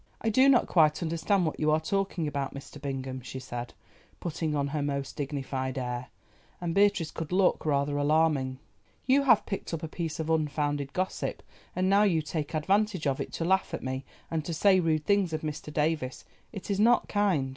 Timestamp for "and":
6.59-6.73, 11.75-11.87, 14.31-14.43